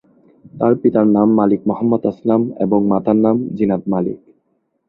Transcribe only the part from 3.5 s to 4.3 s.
Zinat Malik.